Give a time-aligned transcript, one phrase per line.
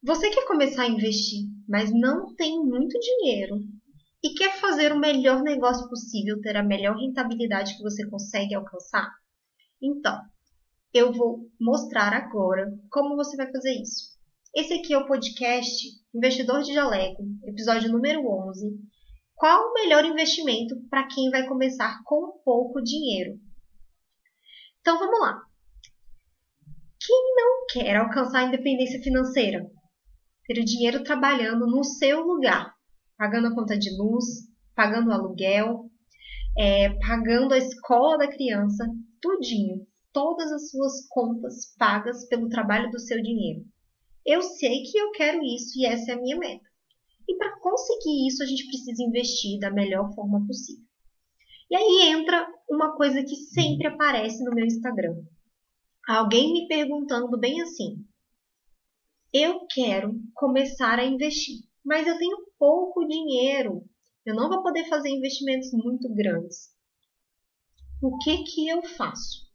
[0.00, 3.56] Você quer começar a investir, mas não tem muito dinheiro
[4.22, 9.10] e quer fazer o melhor negócio possível, ter a melhor rentabilidade que você consegue alcançar?
[9.82, 10.16] Então,
[10.94, 14.16] eu vou mostrar agora como você vai fazer isso.
[14.54, 18.78] Esse aqui é o podcast Investidor de Jaleco, episódio número 11.
[19.34, 23.36] Qual o melhor investimento para quem vai começar com pouco dinheiro?
[24.80, 25.42] Então vamos lá.
[27.04, 29.68] Quem não quer alcançar a independência financeira?
[30.48, 32.74] Ter o dinheiro trabalhando no seu lugar,
[33.16, 34.24] pagando a conta de luz,
[34.74, 35.90] pagando o aluguel,
[36.58, 38.84] é, pagando a escola da criança,
[39.20, 43.64] tudinho, todas as suas contas pagas pelo trabalho do seu dinheiro.
[44.26, 46.68] Eu sei que eu quero isso e essa é a minha meta.
[47.28, 50.84] E para conseguir isso, a gente precisa investir da melhor forma possível.
[51.70, 55.14] E aí entra uma coisa que sempre aparece no meu Instagram.
[56.08, 58.06] Alguém me perguntando bem assim:
[59.32, 63.84] Eu quero começar a investir, mas eu tenho pouco dinheiro.
[64.24, 66.70] Eu não vou poder fazer investimentos muito grandes.
[68.02, 69.46] O que que eu faço?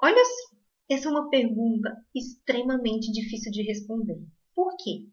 [0.00, 0.56] Olha só,
[0.88, 4.22] essa é uma pergunta extremamente difícil de responder.
[4.54, 5.08] Por quê?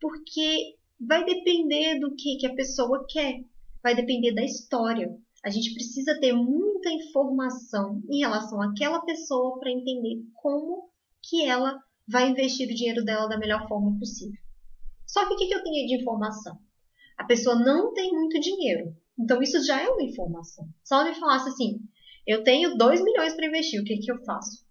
[0.00, 3.44] Porque vai depender do que, que a pessoa quer,
[3.82, 5.08] vai depender da história.
[5.44, 10.88] A gente precisa ter muita informação em relação àquela pessoa para entender como
[11.20, 11.76] que ela
[12.08, 14.40] vai investir o dinheiro dela da melhor forma possível.
[15.06, 16.58] Só que o que, eu tenho de informação?
[17.18, 18.96] A pessoa não tem muito dinheiro.
[19.18, 20.68] Então isso já é uma informação.
[20.82, 21.80] Se ela me falasse assim,
[22.26, 24.64] eu tenho 2 milhões para investir, o que, que eu faço?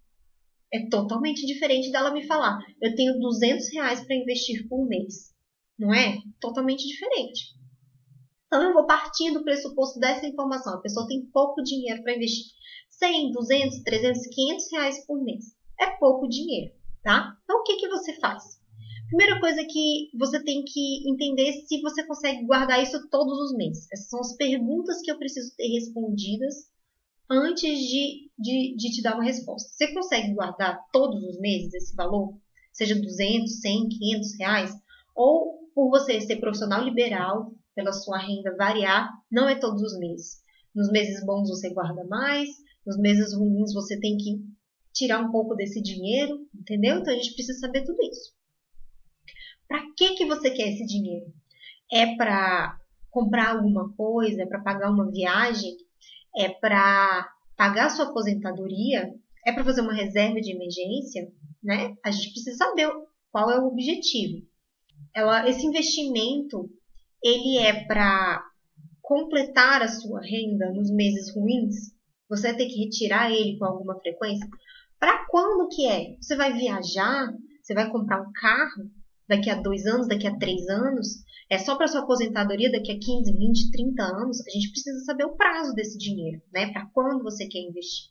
[0.72, 5.32] É totalmente diferente dela me falar, eu tenho 200 reais para investir por mês.
[5.78, 6.18] Não é?
[6.40, 7.54] Totalmente diferente.
[8.46, 10.74] Então eu vou partir do pressuposto dessa informação.
[10.74, 12.52] A pessoa tem pouco dinheiro para investir.
[12.90, 15.56] 100, 200, 300, 500 reais por mês.
[15.80, 17.36] É pouco dinheiro, tá?
[17.44, 18.60] Então o que, que você faz?
[19.08, 23.86] Primeira coisa que você tem que entender se você consegue guardar isso todos os meses.
[23.92, 26.70] Essas são as perguntas que eu preciso ter respondidas
[27.28, 29.68] antes de, de, de te dar uma resposta.
[29.68, 32.34] Você consegue guardar todos os meses esse valor?
[32.72, 34.72] Seja 200, 100, 500 reais?
[35.14, 40.42] Ou por você ser profissional liberal, pela sua renda variar, não é todos os meses.
[40.74, 42.48] Nos meses bons você guarda mais,
[42.86, 44.40] nos meses ruins você tem que
[44.92, 46.98] tirar um pouco desse dinheiro, entendeu?
[46.98, 48.32] Então a gente precisa saber tudo isso.
[49.66, 51.26] Para que que você quer esse dinheiro?
[51.90, 52.78] É para
[53.10, 55.76] comprar alguma coisa, é para pagar uma viagem,
[56.36, 59.14] é para pagar sua aposentadoria,
[59.46, 61.30] é para fazer uma reserva de emergência,
[61.62, 61.94] né?
[62.04, 62.90] A gente precisa saber
[63.30, 64.46] qual é o objetivo.
[65.14, 66.70] Ela, esse investimento,
[67.22, 68.42] ele é para
[69.00, 71.92] completar a sua renda nos meses ruins.
[72.28, 74.48] Você vai ter que retirar ele com alguma frequência.
[75.02, 76.16] Para quando que é?
[76.20, 77.34] Você vai viajar?
[77.60, 78.88] Você vai comprar um carro
[79.28, 81.24] daqui a dois anos, daqui a três anos?
[81.52, 85.24] é só para sua aposentadoria daqui a 15, 20, 30 anos, a gente precisa saber
[85.24, 86.72] o prazo desse dinheiro, né?
[86.72, 88.10] Para quando você quer investir.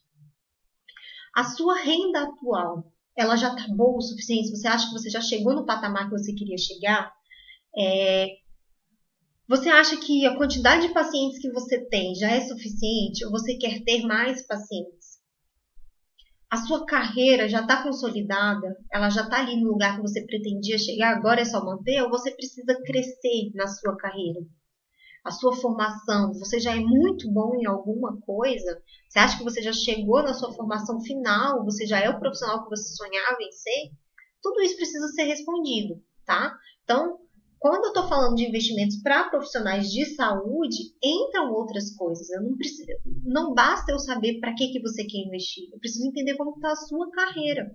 [1.36, 2.86] A sua renda atual,
[3.18, 4.52] ela já está boa o suficiente?
[4.52, 7.12] Você acha que você já chegou no patamar que você queria chegar?
[7.76, 8.28] É,
[9.48, 13.56] você acha que a quantidade de pacientes que você tem já é suficiente ou você
[13.56, 15.01] quer ter mais pacientes?
[16.52, 20.78] A sua carreira já está consolidada, ela já está ali no lugar que você pretendia
[20.78, 24.42] chegar, agora é só manter, ou você precisa crescer na sua carreira?
[25.24, 28.82] A sua formação, você já é muito bom em alguma coisa?
[29.08, 31.64] Você acha que você já chegou na sua formação final?
[31.64, 33.92] Você já é o profissional que você sonhava em ser?
[34.42, 36.54] Tudo isso precisa ser respondido, tá?
[36.84, 37.18] Então,
[37.62, 42.28] quando eu estou falando de investimentos para profissionais de saúde, entram outras coisas.
[42.32, 42.88] Eu não, preciso,
[43.24, 45.70] não basta eu saber para que, que você quer investir.
[45.72, 47.72] Eu preciso entender como está a sua carreira.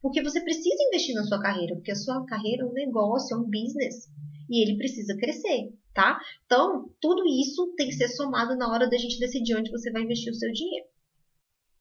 [0.00, 3.38] Porque você precisa investir na sua carreira, porque a sua carreira é um negócio, é
[3.38, 4.08] um business.
[4.48, 6.18] E ele precisa crescer, tá?
[6.46, 10.04] Então, tudo isso tem que ser somado na hora da gente decidir onde você vai
[10.04, 10.86] investir o seu dinheiro.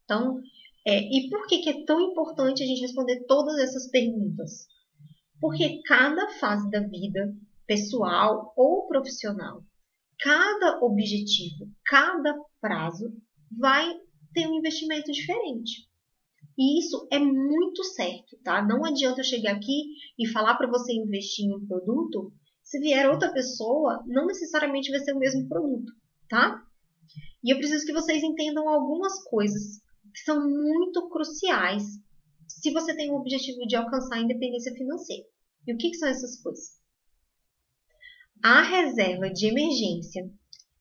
[0.04, 0.42] Então,
[0.86, 4.68] é, e por que, que é tão importante a gente responder todas essas perguntas?
[5.40, 7.34] Porque cada fase da vida,
[7.66, 9.64] pessoal ou profissional,
[10.20, 13.14] cada objetivo, cada prazo
[13.58, 13.88] vai
[14.34, 15.88] ter um investimento diferente.
[16.58, 18.66] E isso é muito certo, tá?
[18.66, 22.34] Não adianta eu chegar aqui e falar para você investir em um produto,
[22.64, 25.94] se vier outra pessoa, não necessariamente vai ser o mesmo produto,
[26.28, 26.60] tá?
[27.44, 29.80] E eu preciso que vocês entendam algumas coisas
[30.14, 31.84] que são muito cruciais
[32.48, 35.24] se você tem o objetivo de alcançar a independência financeira.
[35.68, 36.78] E o que, que são essas coisas?
[38.44, 40.30] A reserva de emergência,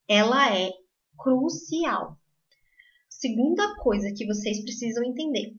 [0.08, 0.70] ela é
[1.18, 2.18] crucial.
[3.08, 5.54] Segunda coisa que vocês precisam entender.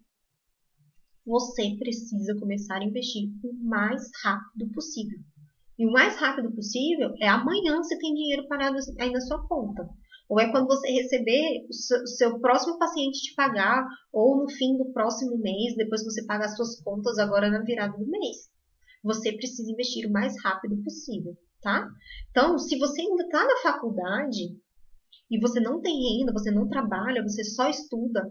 [1.25, 5.19] você precisa começar a investir o mais rápido possível.
[5.77, 9.87] E o mais rápido possível é amanhã você tem dinheiro parado aí na sua conta.
[10.29, 14.91] Ou é quando você receber o seu, próximo paciente te pagar, ou no fim do
[14.91, 18.49] próximo mês, depois que você paga as suas contas agora na virada do mês.
[19.03, 21.87] Você precisa investir o mais rápido possível, tá?
[22.29, 24.57] Então, se você ainda está na faculdade
[25.31, 28.29] e você não tem renda, você não trabalha, você só estuda,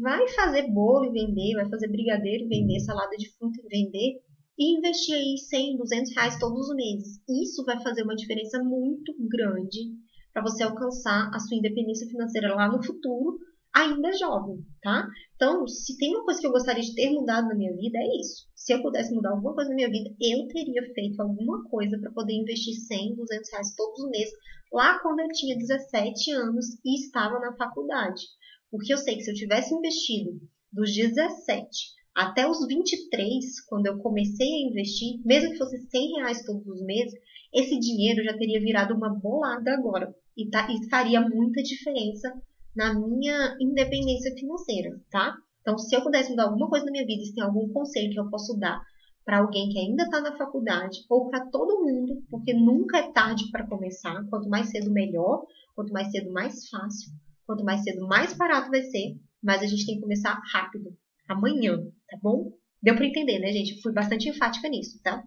[0.00, 4.22] vai fazer bolo e vender, vai fazer brigadeiro e vender, salada de fruta e vender,
[4.58, 7.20] e investir aí 100, 200 reais todos os meses.
[7.28, 9.92] Isso vai fazer uma diferença muito grande
[10.38, 13.38] para você alcançar a sua independência financeira lá no futuro,
[13.74, 15.04] ainda jovem, tá?
[15.34, 18.20] Então, se tem uma coisa que eu gostaria de ter mudado na minha vida, é
[18.20, 18.46] isso.
[18.54, 22.12] Se eu pudesse mudar alguma coisa na minha vida, eu teria feito alguma coisa para
[22.12, 24.32] poder investir 100, 200 reais todos os meses,
[24.72, 28.22] lá quando eu tinha 17 anos e estava na faculdade.
[28.70, 30.40] Porque eu sei que se eu tivesse investido
[30.72, 36.44] dos 17 até os 23, quando eu comecei a investir, mesmo que fosse 100 reais
[36.44, 37.14] todos os meses,
[37.52, 42.32] esse dinheiro já teria virado uma bolada agora e, tá, e faria muita diferença
[42.74, 45.36] na minha independência financeira, tá?
[45.60, 48.20] Então, se eu pudesse mudar alguma coisa na minha vida, se tem algum conselho que
[48.20, 48.80] eu posso dar
[49.24, 53.50] para alguém que ainda está na faculdade ou para todo mundo, porque nunca é tarde
[53.50, 55.44] para começar, quanto mais cedo melhor,
[55.74, 57.12] quanto mais cedo mais fácil,
[57.44, 60.96] quanto mais cedo mais barato vai ser, mas a gente tem que começar rápido,
[61.28, 62.52] amanhã, tá bom?
[62.80, 63.82] Deu para entender, né, gente?
[63.82, 65.22] Fui bastante enfática nisso, tá?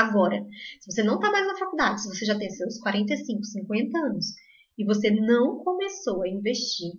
[0.00, 0.46] Agora,
[0.80, 4.34] se você não está mais na faculdade, se você já tem seus 45, 50 anos
[4.78, 6.92] e você não começou a investir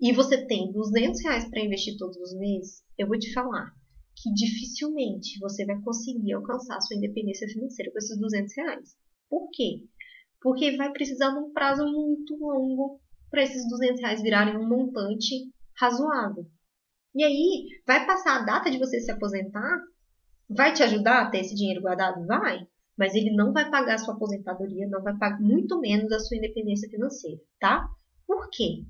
[0.00, 3.70] e você tem 200 reais para investir todos os meses, eu vou te falar
[4.16, 8.96] que dificilmente você vai conseguir alcançar sua independência financeira com esses 200 reais.
[9.28, 9.84] Por quê?
[10.40, 12.98] Porque vai precisar de um prazo muito longo
[13.30, 16.46] para esses 200 reais virarem um montante razoável.
[17.14, 19.82] E aí, vai passar a data de você se aposentar
[20.54, 22.26] Vai te ajudar a ter esse dinheiro guardado?
[22.26, 22.66] Vai.
[22.96, 26.36] Mas ele não vai pagar a sua aposentadoria, não vai pagar muito menos a sua
[26.36, 27.88] independência financeira, tá?
[28.26, 28.84] Por quê?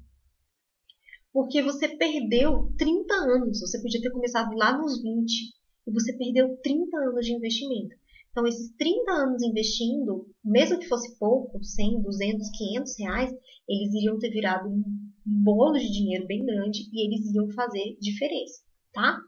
[1.33, 3.61] Porque você perdeu 30 anos.
[3.61, 5.55] Você podia ter começado lá nos 20
[5.87, 7.97] e você perdeu 30 anos de investimento.
[8.31, 13.31] Então, esses 30 anos investindo, mesmo que fosse pouco, 100, 200, 500 reais,
[13.69, 14.83] eles iriam ter virado um
[15.25, 18.63] bolo de dinheiro bem grande e eles iam fazer diferença,
[18.93, 19.19] tá?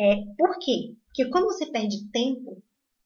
[0.00, 0.96] É, por quê?
[1.06, 2.62] Porque quando você perde tempo,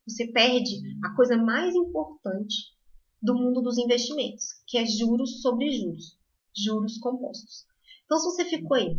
[0.06, 2.72] você perde a coisa mais importante
[3.20, 6.16] do mundo dos investimentos, que é juros sobre juros,
[6.56, 7.66] juros compostos.
[8.04, 8.96] Então, se você ficou aí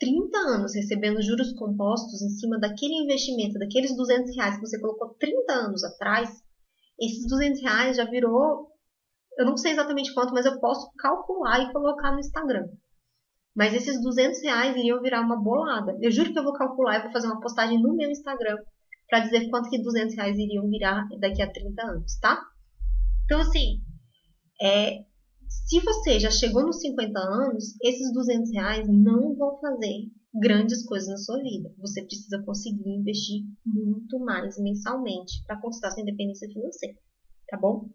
[0.00, 5.14] 30 anos recebendo juros compostos em cima daquele investimento, daqueles 200 reais que você colocou
[5.14, 6.42] 30 anos atrás,
[6.98, 8.72] esses 200 reais já virou,
[9.36, 12.68] eu não sei exatamente quanto, mas eu posso calcular e colocar no Instagram.
[13.58, 15.98] Mas esses 200 reais iriam virar uma bolada.
[16.00, 18.56] Eu juro que eu vou calcular e vou fazer uma postagem no meu Instagram
[19.08, 22.40] para dizer quanto que 200 reais iriam virar daqui a 30 anos, tá?
[23.24, 23.80] Então, assim,
[24.62, 25.00] é,
[25.48, 31.08] se você já chegou nos 50 anos, esses 200 reais não vão fazer grandes coisas
[31.08, 31.74] na sua vida.
[31.78, 36.96] Você precisa conseguir investir muito mais mensalmente para conquistar sua independência financeira,
[37.48, 37.88] tá bom?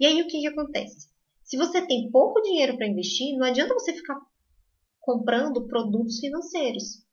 [0.00, 1.10] E aí o que, que acontece?
[1.44, 4.18] Se você tem pouco dinheiro para investir, não adianta você ficar
[5.06, 7.06] comprando produtos financeiros.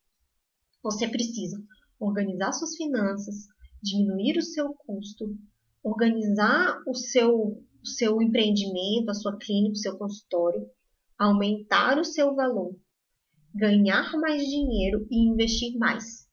[0.81, 1.61] Você precisa
[1.99, 3.47] organizar suas finanças,
[3.83, 5.37] diminuir o seu custo,
[5.83, 7.31] organizar o seu,
[7.83, 10.67] o seu empreendimento, a sua clínica, o seu consultório,
[11.19, 12.75] aumentar o seu valor,
[13.53, 16.27] ganhar mais dinheiro e investir mais,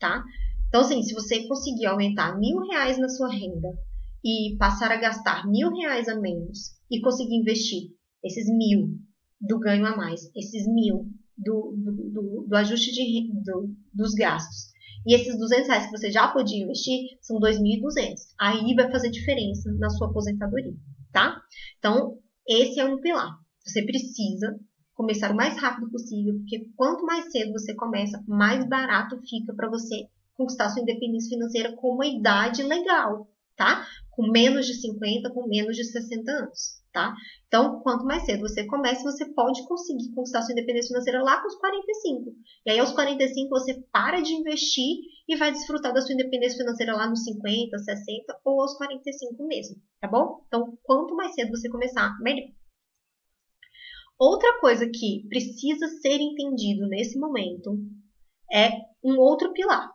[0.00, 0.24] tá?
[0.66, 3.68] Então, assim, se você conseguir aumentar mil reais na sua renda
[4.24, 7.90] e passar a gastar mil reais a menos e conseguir investir
[8.24, 8.98] esses mil
[9.42, 14.70] do ganho a mais, esses mil do, do, do, do ajuste de, do, dos gastos.
[15.04, 18.14] E esses 200 reais que você já podia investir são 2.200.
[18.38, 20.74] Aí vai fazer diferença na sua aposentadoria,
[21.12, 21.42] tá?
[21.78, 22.18] Então,
[22.48, 23.36] esse é um pilar.
[23.66, 24.56] Você precisa
[24.94, 29.68] começar o mais rápido possível, porque quanto mais cedo você começa, mais barato fica para
[29.68, 33.84] você conquistar sua independência financeira com uma idade legal, tá?
[34.10, 37.14] Com menos de 50, com menos de 60 anos tá?
[37.46, 41.48] Então, quanto mais cedo você começa, você pode conseguir conquistar sua independência financeira lá com
[41.48, 42.34] os 45.
[42.66, 46.94] E aí, aos 45, você para de investir e vai desfrutar da sua independência financeira
[46.94, 50.44] lá nos 50, 60 ou aos 45 mesmo, tá bom?
[50.46, 52.48] Então, quanto mais cedo você começar, melhor.
[54.18, 57.76] Outra coisa que precisa ser entendido nesse momento
[58.52, 58.70] é
[59.02, 59.90] um outro pilar,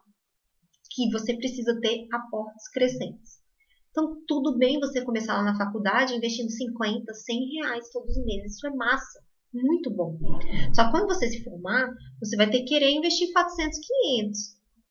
[0.91, 3.36] que você precisa ter aportes crescentes.
[3.97, 8.53] Então, tudo bem você começar lá na faculdade investindo 50, 100 reais todos os meses.
[8.53, 9.23] Isso é massa.
[9.51, 10.19] Muito bom.
[10.75, 13.79] Só que quando você se formar, você vai ter que querer investir 400,
[14.19, 14.39] 500.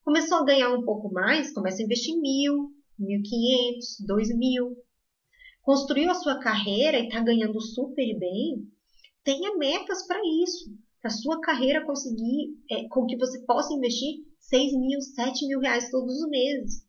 [0.03, 4.75] Começou a ganhar um pouco mais, começa a investir mil, 1.500, 2.000.
[5.61, 8.67] Construiu a sua carreira e está ganhando super bem,
[9.23, 10.69] tenha metas para isso.
[11.01, 15.89] Para sua carreira conseguir, é, com que você possa investir 6 mil, 7 mil reais
[15.89, 16.86] todos os meses.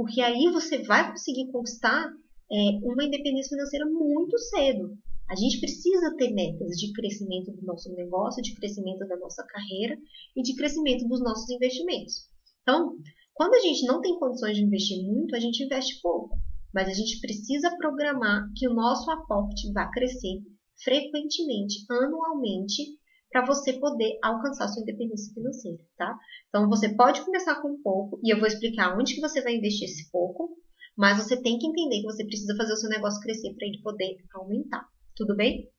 [0.00, 2.10] Porque aí você vai conseguir conquistar
[2.50, 4.96] é, uma independência financeira muito cedo.
[5.28, 9.98] A gente precisa ter metas de crescimento do nosso negócio, de crescimento da nossa carreira
[10.34, 12.14] e de crescimento dos nossos investimentos.
[12.62, 12.96] Então,
[13.34, 16.34] quando a gente não tem condições de investir muito, a gente investe pouco.
[16.72, 20.40] Mas a gente precisa programar que o nosso aporte vá crescer
[20.82, 22.98] frequentemente, anualmente,
[23.30, 26.18] para você poder alcançar sua independência financeira, tá?
[26.48, 29.88] Então você pode começar com pouco e eu vou explicar onde que você vai investir
[29.88, 30.56] esse pouco,
[30.96, 33.80] mas você tem que entender que você precisa fazer o seu negócio crescer para ele
[33.82, 34.84] poder aumentar,
[35.14, 35.70] tudo bem?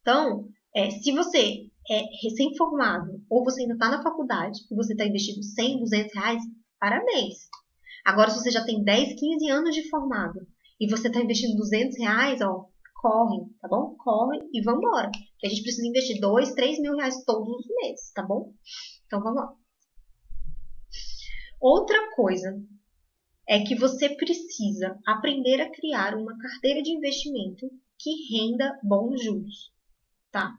[0.00, 5.04] Então, é, se você é recém-formado ou você ainda está na faculdade e você está
[5.04, 6.42] investindo 100, 200 reais,
[6.80, 7.48] parabéns!
[8.04, 10.46] Agora, se você já tem 10, 15 anos de formado
[10.80, 12.66] e você está investindo 200 reais, ó,
[12.98, 13.96] corre, tá bom?
[13.96, 15.10] Corre e vambora.
[15.38, 18.52] Que a gente precisa investir 2, 3 mil reais todos os meses, tá bom?
[19.06, 19.54] Então vamos lá.
[21.60, 22.60] Outra coisa
[23.48, 29.72] é que você precisa aprender a criar uma carteira de investimento que renda bons juros,
[30.30, 30.54] tá?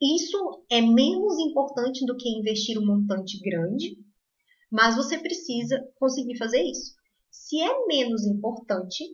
[0.00, 3.98] Isso é menos importante do que investir um montante grande,
[4.70, 6.94] mas você precisa conseguir fazer isso.
[7.30, 9.04] Se é menos importante,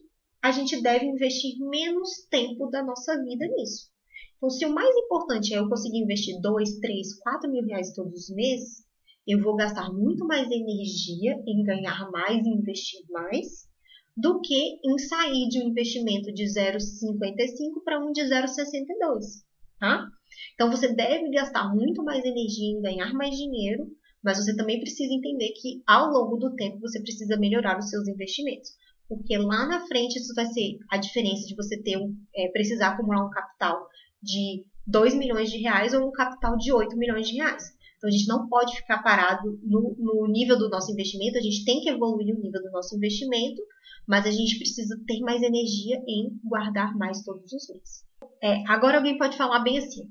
[0.45, 3.89] a gente deve investir menos tempo da nossa vida nisso.
[4.37, 8.29] Então, se o mais importante é eu conseguir investir 2, 3, 4 mil reais todos
[8.29, 8.85] os meses,
[9.27, 13.67] eu vou gastar muito mais energia em ganhar mais e investir mais
[14.15, 19.47] do que em sair de um investimento de 0,55 para um de 0,62,
[19.81, 20.07] tá?
[20.53, 23.87] Então você deve gastar muito mais energia em ganhar mais dinheiro,
[24.23, 28.07] mas você também precisa entender que ao longo do tempo você precisa melhorar os seus
[28.07, 28.73] investimentos
[29.09, 31.99] porque lá na frente isso vai ser a diferença de você ter
[32.35, 33.87] é, precisar acumular um capital
[34.23, 37.65] de 2 milhões de reais ou um capital de 8 milhões de reais.
[37.97, 41.65] Então a gente não pode ficar parado no, no nível do nosso investimento, a gente
[41.65, 43.63] tem que evoluir o nível do nosso investimento,
[44.07, 48.05] mas a gente precisa ter mais energia em guardar mais todos os meses.
[48.43, 50.11] É, agora alguém pode falar bem assim: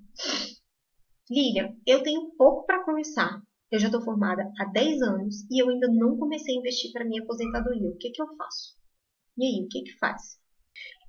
[1.30, 3.42] Lilian, eu tenho pouco para começar.
[3.72, 7.06] Eu já estou formada há 10 anos e eu ainda não comecei a investir para
[7.06, 7.90] minha aposentadoria.
[7.90, 8.76] O que, que eu faço?
[9.38, 10.38] E aí, o que que faz?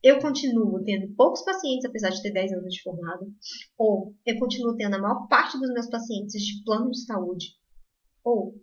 [0.02, 3.26] Eu continuo tendo poucos pacientes, apesar de ter 10 anos de formado,
[3.78, 7.46] ou eu continuo tendo a maior parte dos meus pacientes de plano de saúde,
[8.22, 8.54] ou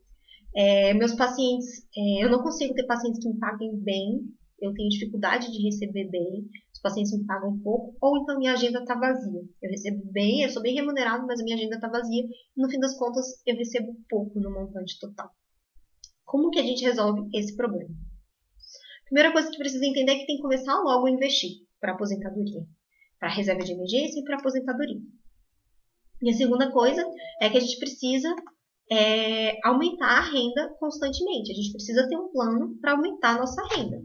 [0.55, 4.19] é, meus pacientes, é, eu não consigo ter pacientes que me paguem bem,
[4.61, 8.79] eu tenho dificuldade de receber bem, os pacientes me pagam pouco, ou então minha agenda
[8.79, 9.41] está vazia.
[9.61, 12.69] Eu recebo bem, eu sou bem remunerado, mas a minha agenda está vazia, e no
[12.69, 15.31] fim das contas eu recebo pouco no montante total.
[16.23, 17.89] Como que a gente resolve esse problema?
[19.11, 22.65] Primeira coisa que precisa entender é que tem que começar logo a investir para aposentadoria,
[23.19, 25.01] para reserva de emergência e para aposentadoria.
[26.21, 27.05] E a segunda coisa
[27.41, 28.33] é que a gente precisa
[28.89, 31.51] é, aumentar a renda constantemente.
[31.51, 34.01] A gente precisa ter um plano para aumentar a nossa renda.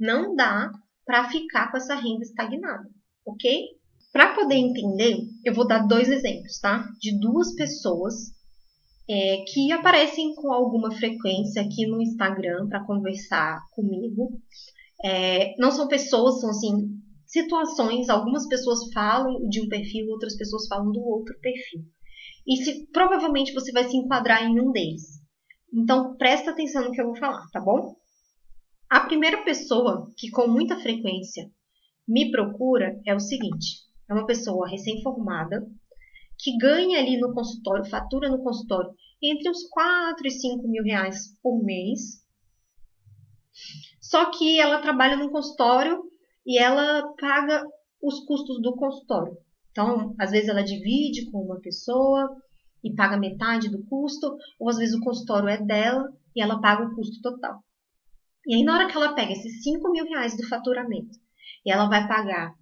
[0.00, 0.72] Não dá
[1.04, 2.88] para ficar com essa renda estagnada,
[3.26, 3.62] ok?
[4.10, 6.88] Para poder entender, eu vou dar dois exemplos, tá?
[6.98, 8.32] De duas pessoas
[9.08, 14.40] é, que aparecem com alguma frequência aqui no Instagram para conversar comigo.
[15.04, 18.08] É, não são pessoas, são assim situações.
[18.08, 21.84] Algumas pessoas falam de um perfil, outras pessoas falam do outro perfil.
[22.46, 25.20] E se provavelmente você vai se enquadrar em um deles.
[25.72, 27.96] Então presta atenção no que eu vou falar, tá bom?
[28.88, 31.50] A primeira pessoa que com muita frequência
[32.06, 35.66] me procura é o seguinte: é uma pessoa recém-formada
[36.38, 38.90] que ganha ali no consultório, fatura no consultório,
[39.22, 42.24] entre uns 4 e 5 mil reais por mês.
[44.00, 46.02] Só que ela trabalha no consultório
[46.44, 47.64] e ela paga
[48.02, 49.36] os custos do consultório.
[49.70, 52.30] Então, às vezes ela divide com uma pessoa
[52.84, 56.86] e paga metade do custo, ou às vezes o consultório é dela e ela paga
[56.86, 57.60] o custo total.
[58.46, 61.18] E aí, na hora que ela pega esses 5 mil reais do faturamento
[61.64, 62.54] e ela vai pagar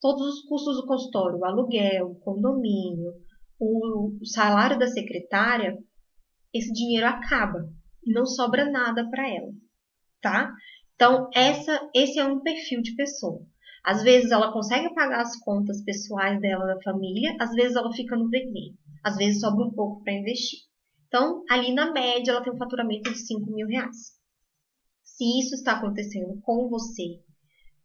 [0.00, 3.12] todos os custos do consultório, o aluguel, o condomínio,
[3.58, 5.76] o salário da secretária,
[6.52, 7.68] esse dinheiro acaba
[8.04, 9.52] e não sobra nada para ela,
[10.22, 10.52] tá?
[10.94, 13.42] Então, essa, esse é um perfil de pessoa.
[13.84, 18.16] Às vezes ela consegue pagar as contas pessoais dela da família, às vezes ela fica
[18.16, 20.60] no vermelho, às vezes sobra um pouco para investir.
[21.08, 24.18] Então, ali na média, ela tem um faturamento de 5 mil reais.
[25.02, 27.20] Se isso está acontecendo com você,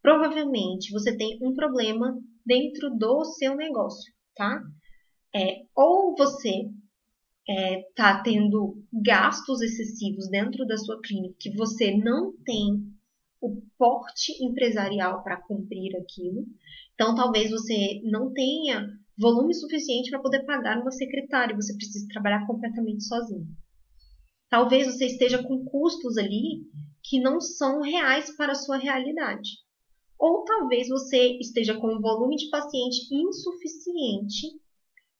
[0.06, 4.14] provavelmente você tem um problema dentro do seu negócio.
[4.36, 4.62] tá?
[5.36, 6.50] É, ou você
[7.48, 12.84] está é, tá tendo gastos excessivos dentro da sua clínica que você não tem
[13.42, 16.46] o porte empresarial para cumprir aquilo.
[16.94, 22.46] Então, talvez você não tenha volume suficiente para poder pagar uma secretária, você precisa trabalhar
[22.46, 23.48] completamente sozinho.
[24.50, 26.62] Talvez você esteja com custos ali
[27.04, 29.65] que não são reais para a sua realidade.
[30.26, 34.48] Ou talvez você esteja com um volume de paciente insuficiente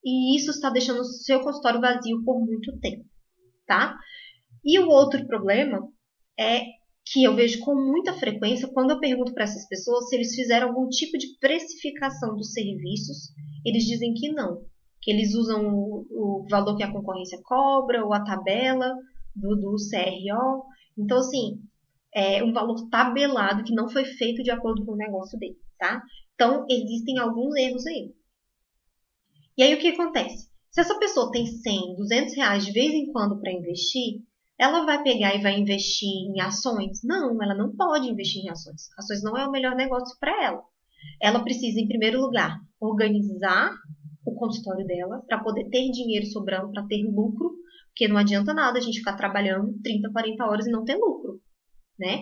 [0.04, 3.06] e isso está deixando o seu consultório vazio por muito tempo,
[3.68, 3.96] tá?
[4.64, 5.88] E o outro problema
[6.40, 6.64] é
[7.06, 10.70] que eu vejo com muita frequência quando eu pergunto para essas pessoas se eles fizeram
[10.70, 13.32] algum tipo de precificação dos serviços,
[13.64, 14.64] eles dizem que não,
[15.04, 18.92] que eles usam o, o valor que a concorrência cobra ou a tabela
[19.36, 20.66] do, do CRO.
[20.98, 21.62] Então, assim,
[22.16, 26.02] é um valor tabelado que não foi feito de acordo com o negócio dele, tá?
[26.34, 28.14] Então, existem alguns erros aí.
[29.58, 30.50] E aí, o que acontece?
[30.72, 34.22] Se essa pessoa tem 100, 200 reais de vez em quando para investir,
[34.58, 37.02] ela vai pegar e vai investir em ações?
[37.04, 38.90] Não, ela não pode investir em ações.
[38.98, 40.64] Ações não é o melhor negócio para ela.
[41.22, 43.74] Ela precisa, em primeiro lugar, organizar
[44.26, 47.56] o consultório dela para poder ter dinheiro sobrando, para ter lucro,
[47.88, 51.35] porque não adianta nada a gente ficar trabalhando 30, 40 horas e não ter lucro,
[52.00, 52.22] né?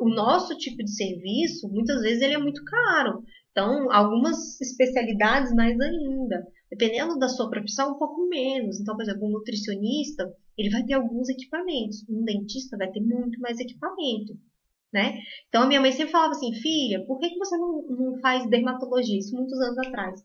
[0.00, 3.22] O nosso tipo de serviço, muitas vezes, ele é muito caro.
[3.50, 6.46] Então, algumas especialidades mais ainda.
[6.70, 8.80] Dependendo da sua profissão, um pouco menos.
[8.80, 10.28] Então, por exemplo, um nutricionista,
[10.58, 12.04] ele vai ter alguns equipamentos.
[12.08, 14.36] Um dentista vai ter muito mais equipamento,
[14.92, 15.18] né?
[15.48, 18.48] Então, a minha mãe sempre falava assim, filha, por que, que você não, não faz
[18.48, 19.18] dermatologia?
[19.18, 20.20] Isso muitos anos atrás.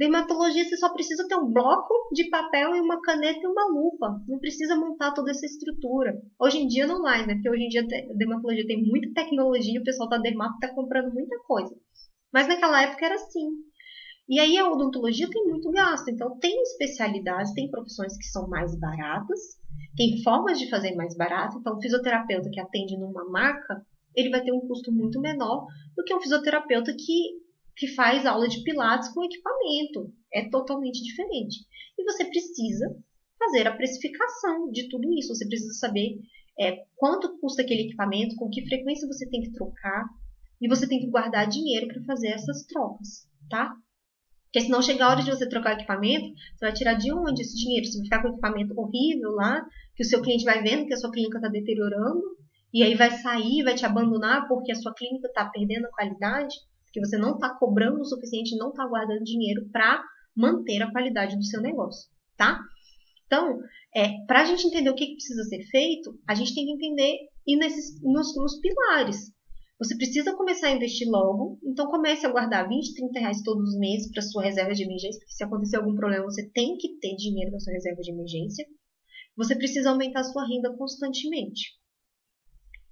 [0.00, 4.18] Dermatologia, você só precisa ter um bloco de papel e uma caneta e uma lupa.
[4.26, 6.18] Não precisa montar toda essa estrutura.
[6.40, 7.34] Hoje em dia não mais, né?
[7.34, 11.12] Porque hoje em dia a dermatologia tem muita tecnologia, o pessoal da dermato está comprando
[11.12, 11.76] muita coisa.
[12.32, 13.50] Mas naquela época era assim.
[14.26, 18.74] E aí a odontologia tem muito gasto, então tem especialidades, tem profissões que são mais
[18.80, 19.38] baratas,
[19.94, 21.58] tem formas de fazer mais barato.
[21.58, 23.84] Então, o fisioterapeuta que atende numa marca,
[24.16, 28.48] ele vai ter um custo muito menor do que um fisioterapeuta que, que faz aula
[28.48, 30.12] de pilates com equipamento.
[30.32, 31.66] É totalmente diferente.
[31.98, 32.96] E você precisa
[33.38, 35.34] fazer a precificação de tudo isso.
[35.34, 36.18] Você precisa saber
[36.58, 40.04] é, quanto custa aquele equipamento, com que frequência você tem que trocar,
[40.60, 43.74] e você tem que guardar dinheiro para fazer essas trocas, tá?
[44.44, 47.56] Porque senão chega a hora de você trocar equipamento, você vai tirar de onde esse
[47.56, 47.86] dinheiro?
[47.86, 49.64] Você vai ficar com o equipamento horrível lá,
[49.96, 52.22] que o seu cliente vai vendo que a sua clínica está deteriorando,
[52.74, 56.54] e aí vai sair, vai te abandonar porque a sua clínica está perdendo a qualidade,
[56.90, 60.02] porque você não está cobrando o suficiente, não está guardando dinheiro para
[60.36, 62.60] manter a qualidade do seu negócio, tá?
[63.26, 63.60] Então,
[63.94, 66.72] é, para a gente entender o que, que, precisa ser feito, a gente tem que
[66.72, 69.32] entender e nesses, nos, nos pilares.
[69.78, 73.78] Você precisa começar a investir logo, então comece a guardar 20, 30 reais todos os
[73.78, 77.14] meses para sua reserva de emergência, porque se acontecer algum problema, você tem que ter
[77.14, 78.66] dinheiro na sua reserva de emergência.
[79.36, 81.79] Você precisa aumentar a sua renda constantemente.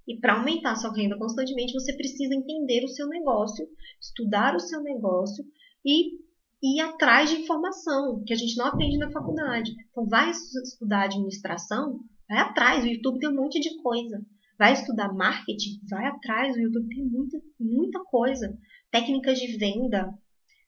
[0.09, 3.65] E para aumentar sua renda constantemente, você precisa entender o seu negócio,
[4.01, 5.45] estudar o seu negócio
[5.85, 6.17] e
[6.61, 9.71] ir atrás de informação, que a gente não aprende na faculdade.
[9.91, 14.19] Então, vai estudar administração, vai atrás, o YouTube tem um monte de coisa
[14.59, 18.59] vai estudar marketing, vai atrás, o YouTube tem muita, muita coisa.
[18.91, 20.13] Técnicas de venda,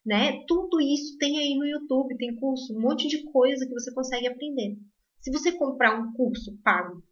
[0.06, 0.46] né?
[0.48, 4.28] Tudo isso tem aí no YouTube, tem curso, um monte de coisa que você consegue
[4.28, 4.78] aprender.
[5.20, 7.04] Se você comprar um curso pago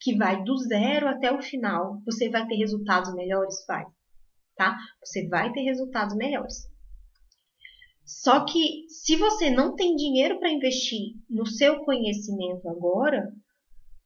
[0.00, 3.64] que vai do zero até o final, você vai ter resultados melhores?
[3.66, 3.84] Vai.
[4.56, 4.76] Tá?
[5.04, 6.68] Você vai ter resultados melhores.
[8.04, 13.32] Só que se você não tem dinheiro para investir no seu conhecimento agora,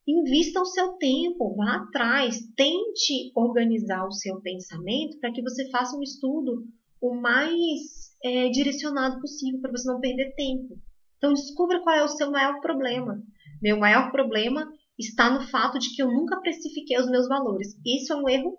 [0.06, 5.96] Invista o seu tempo, vá atrás, tente organizar o seu pensamento para que você faça
[5.96, 6.62] um estudo
[7.00, 10.78] o mais é, direcionado possível, para você não perder tempo.
[11.16, 13.22] Então, descubra qual é o seu maior problema.
[13.62, 17.76] Meu maior problema está no fato de que eu nunca precifiquei os meus valores.
[17.84, 18.58] Isso é um erro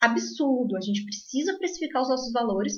[0.00, 0.76] absurdo.
[0.76, 2.74] A gente precisa precificar os nossos valores,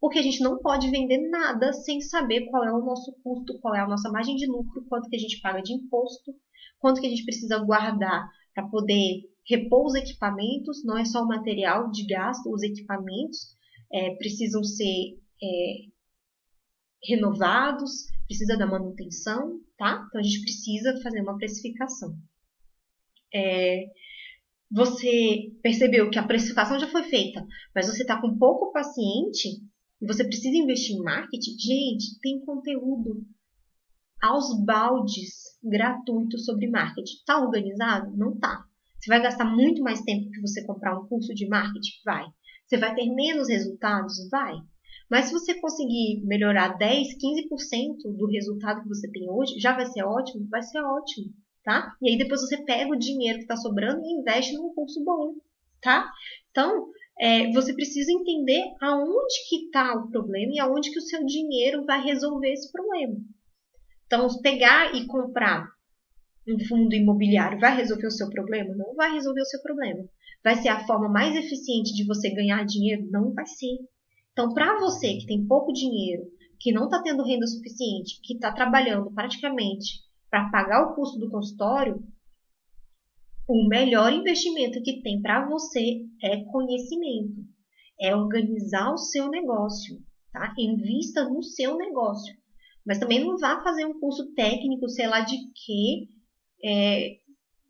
[0.00, 3.74] porque a gente não pode vender nada sem saber qual é o nosso custo, qual
[3.74, 6.34] é a nossa margem de lucro, quanto que a gente paga de imposto,
[6.78, 11.28] quanto que a gente precisa guardar para poder repor os equipamentos, não é só o
[11.28, 13.56] material de gasto, os equipamentos
[13.92, 15.90] é, precisam ser é,
[17.02, 20.04] renovados, precisa da manutenção, tá?
[20.08, 22.16] Então a gente precisa fazer uma precificação.
[23.32, 23.86] É,
[24.70, 29.48] você percebeu que a precificação já foi feita, mas você está com pouco paciente
[30.00, 31.58] e você precisa investir em marketing?
[31.58, 33.26] Gente, tem conteúdo
[34.22, 37.14] aos baldes gratuito sobre marketing.
[37.14, 38.16] Está organizado?
[38.16, 38.64] Não está.
[38.98, 41.92] Você vai gastar muito mais tempo que você comprar um curso de marketing?
[42.04, 42.26] Vai.
[42.66, 44.28] Você vai ter menos resultados?
[44.30, 44.54] Vai.
[45.10, 49.86] Mas se você conseguir melhorar 10, 15% do resultado que você tem hoje, já vai
[49.86, 50.46] ser ótimo?
[50.48, 51.32] Vai ser ótimo,
[51.70, 51.94] tá?
[52.02, 55.34] E aí depois você pega o dinheiro que está sobrando e investe num curso bom,
[55.80, 56.10] tá?
[56.50, 61.24] Então, é, você precisa entender aonde que está o problema e aonde que o seu
[61.24, 63.14] dinheiro vai resolver esse problema.
[64.04, 65.68] Então, pegar e comprar
[66.48, 68.74] um fundo imobiliário vai resolver o seu problema?
[68.74, 70.02] Não vai resolver o seu problema.
[70.42, 73.06] Vai ser a forma mais eficiente de você ganhar dinheiro?
[73.12, 73.78] Não vai ser.
[74.32, 76.24] Então, para você que tem pouco dinheiro,
[76.58, 81.30] que não está tendo renda suficiente, que está trabalhando praticamente para pagar o custo do
[81.30, 82.02] consultório,
[83.48, 87.44] o melhor investimento que tem para você é conhecimento,
[88.00, 90.00] é organizar o seu negócio,
[90.32, 90.54] tá?
[90.56, 92.32] Invista no seu negócio,
[92.86, 96.08] mas também não vá fazer um curso técnico, sei lá de quê,
[96.64, 97.16] é,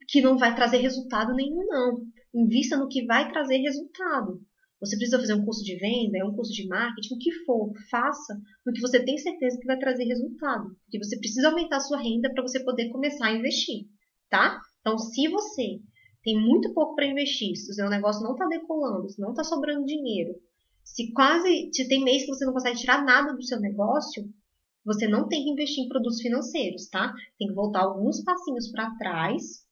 [0.06, 2.02] que não vai trazer resultado nenhum, não.
[2.34, 4.40] Invista no que vai trazer resultado.
[4.80, 7.70] Você precisa fazer um curso de venda, é um curso de marketing, o que for,
[7.90, 10.74] faça no que você tem certeza que vai trazer resultado.
[10.84, 13.86] Porque você precisa aumentar a sua renda para você poder começar a investir,
[14.30, 14.58] tá?
[14.80, 15.80] Então, se você
[16.24, 19.44] tem muito pouco para investir, se o seu negócio não está decolando, se não está
[19.44, 20.34] sobrando dinheiro,
[20.82, 24.32] se quase se tem mês que você não consegue tirar nada do seu negócio,
[24.82, 27.12] você não tem que investir em produtos financeiros, tá?
[27.38, 29.66] Tem que voltar alguns passinhos para trás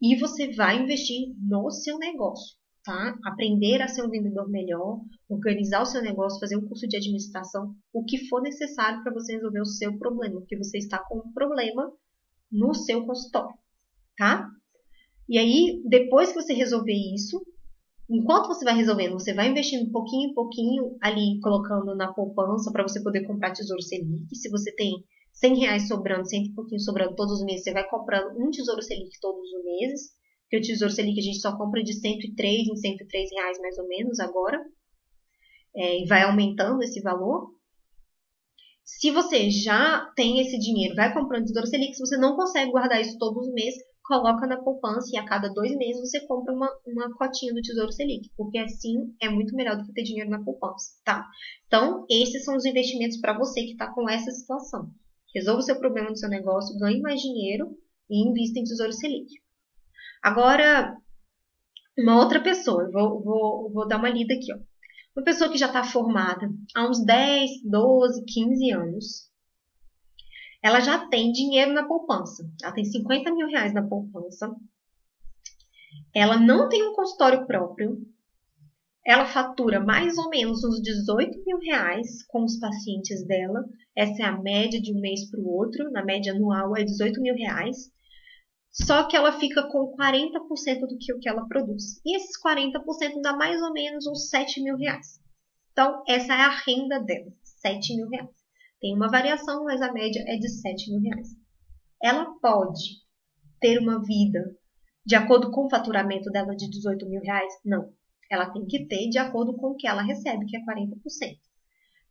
[0.00, 3.18] e você vai investir no seu negócio tá?
[3.24, 7.74] Aprender a ser um vendedor melhor, organizar o seu negócio, fazer um curso de administração,
[7.92, 11.32] o que for necessário para você resolver o seu problema, porque você está com um
[11.32, 11.90] problema
[12.52, 13.56] no seu consultório,
[14.16, 14.46] tá?
[15.28, 17.42] E aí, depois que você resolver isso,
[18.08, 22.82] enquanto você vai resolvendo, você vai investindo pouquinho em pouquinho ali, colocando na poupança para
[22.82, 24.36] você poder comprar Tesouro Selic.
[24.36, 24.92] Se você tem
[25.32, 28.82] 100 reais sobrando, 100 e pouquinho sobrando todos os meses, você vai comprando um Tesouro
[28.82, 30.23] Selic todos os meses
[30.54, 33.88] que o Tesouro Selic a gente só compra de 103 em 103 reais mais ou
[33.88, 34.64] menos agora,
[35.74, 37.52] é, e vai aumentando esse valor.
[38.84, 43.00] Se você já tem esse dinheiro, vai comprando Tesouro Selic, se você não consegue guardar
[43.00, 46.70] isso todos os meses, coloca na poupança e a cada dois meses você compra uma,
[46.86, 50.44] uma cotinha do Tesouro Selic, porque assim é muito melhor do que ter dinheiro na
[50.44, 51.26] poupança, tá?
[51.66, 54.90] Então, esses são os investimentos para você que está com essa situação.
[55.34, 57.76] Resolva o seu problema no seu negócio, ganhe mais dinheiro
[58.08, 59.26] e invista em Tesouro Selic.
[60.24, 60.96] Agora,
[61.98, 64.58] uma outra pessoa, vou, vou, vou dar uma lida aqui, ó.
[65.14, 69.30] Uma pessoa que já está formada há uns 10, 12, 15 anos,
[70.62, 72.42] ela já tem dinheiro na poupança.
[72.62, 74.50] Ela tem 50 mil reais na poupança.
[76.14, 77.98] Ela não tem um consultório próprio.
[79.06, 83.62] Ela fatura mais ou menos uns 18 mil reais com os pacientes dela.
[83.94, 85.90] Essa é a média de um mês para o outro.
[85.92, 87.92] Na média anual é 18 mil reais
[88.74, 92.00] só que ela fica com 40% do que o que ela produz.
[92.04, 95.20] E esses 40% dá mais ou menos uns 7 mil reais.
[95.70, 98.30] Então, essa é a renda dela, 7 mil reais.
[98.80, 101.28] Tem uma variação, mas a média é de 7 mil reais.
[102.02, 103.04] Ela pode
[103.60, 104.40] ter uma vida
[105.06, 107.52] de acordo com o faturamento dela de 18 mil reais?
[107.64, 107.92] Não.
[108.28, 111.38] Ela tem que ter de acordo com o que ela recebe, que é 40%.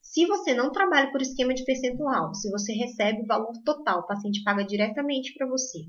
[0.01, 4.07] Se você não trabalha por esquema de percentual, se você recebe o valor total, o
[4.07, 5.79] paciente paga diretamente para você,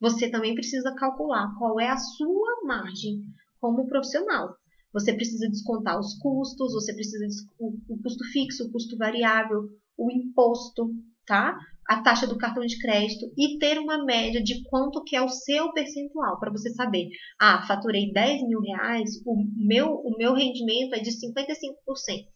[0.00, 3.24] você também precisa calcular qual é a sua margem
[3.60, 4.56] como profissional.
[4.92, 7.26] Você precisa descontar os custos, você precisa
[7.58, 10.90] o, custo fixo, o custo variável, o imposto,
[11.26, 11.58] tá?
[11.86, 15.28] A taxa do cartão de crédito e ter uma média de quanto que é o
[15.28, 17.08] seu percentual para você saber.
[17.38, 22.26] Ah, faturei 10 mil reais, o meu, o meu rendimento é de 55%.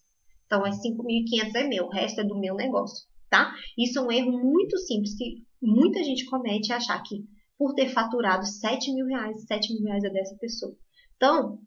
[0.46, 3.54] Então, é 5.500 é meu, o resto é do meu negócio, tá?
[3.78, 7.24] Isso é um erro muito simples que muita gente comete, achar que
[7.62, 9.46] por ter faturado 7 mil reais.
[9.46, 10.74] 7 mil reais é dessa pessoa.
[11.14, 11.60] Então,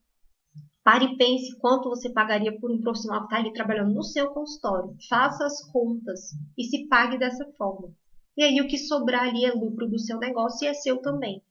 [0.83, 4.27] pare e pense quanto você pagaria por um profissional que está ali trabalhando no seu
[4.31, 4.93] consultório.
[5.07, 7.95] Faça as contas e se pague dessa forma.
[8.35, 11.41] E aí o que sobrar ali é lucro do seu negócio e é seu também.